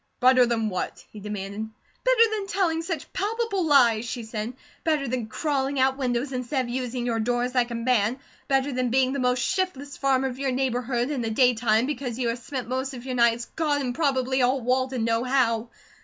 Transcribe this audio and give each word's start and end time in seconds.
"Better 0.19 0.47
than 0.47 0.69
what?" 0.69 1.05
he 1.11 1.19
demanded. 1.19 1.69
"Better 2.03 2.29
than 2.31 2.47
telling 2.47 2.81
such 2.81 3.13
palpable 3.13 3.67
lies," 3.67 4.03
she 4.03 4.23
said. 4.23 4.53
"Better 4.83 5.07
than 5.07 5.27
crawling 5.27 5.79
out 5.79 5.95
windows 5.99 6.31
instead 6.33 6.65
of 6.65 6.69
using 6.69 7.05
your 7.05 7.19
doors 7.19 7.53
like 7.53 7.69
a 7.69 7.75
man; 7.75 8.17
better 8.47 8.71
than 8.71 8.89
being 8.89 9.13
the 9.13 9.19
most 9.19 9.43
shiftless 9.43 9.97
farmer 9.97 10.27
of 10.27 10.39
your 10.39 10.51
neighbourhood 10.51 11.11
in 11.11 11.21
the 11.21 11.29
daytime, 11.29 11.85
because 11.85 12.17
you 12.17 12.29
have 12.29 12.39
spend 12.39 12.67
most 12.67 12.95
of 12.95 13.05
your 13.05 13.13
nights, 13.13 13.45
God 13.55 13.79
and 13.79 13.93
probably 13.93 14.41
all 14.41 14.59
Walden 14.59 15.03
know 15.03 15.23
how. 15.23 15.69